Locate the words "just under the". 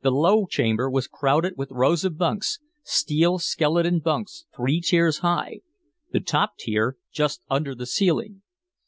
7.12-7.86